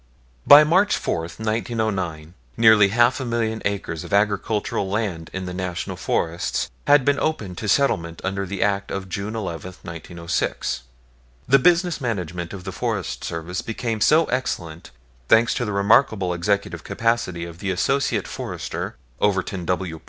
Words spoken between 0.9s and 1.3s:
4,